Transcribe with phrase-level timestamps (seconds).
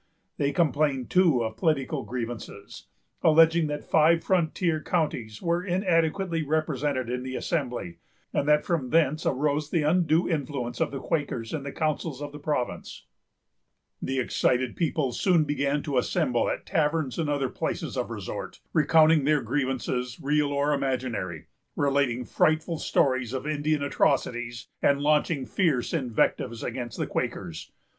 [0.37, 2.87] They complained, too, of political grievances,
[3.21, 7.99] alleging that the five frontier counties were inadequately represented in the Assembly,
[8.33, 12.31] and that from thence arose the undue influence of the Quakers in the councils of
[12.31, 13.05] the province.
[14.01, 19.25] The excited people soon began to assemble at taverns and other places of resort, recounting
[19.25, 21.45] their grievances, real or imaginary;
[21.75, 27.71] relating frightful stories of Indian atrocities, and launching fierce invectives against the Quakers.